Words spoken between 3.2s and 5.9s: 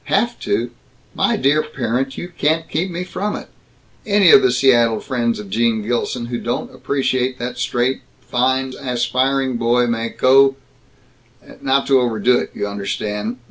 it! Any of the Seattle friends of Gene